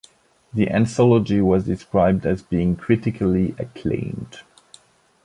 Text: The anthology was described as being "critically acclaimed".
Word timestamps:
The 0.51 0.67
anthology 0.71 1.41
was 1.41 1.65
described 1.67 2.25
as 2.25 2.41
being 2.41 2.75
"critically 2.75 3.53
acclaimed". 3.59 4.39